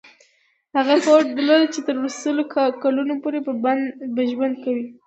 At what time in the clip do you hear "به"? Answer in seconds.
4.15-4.21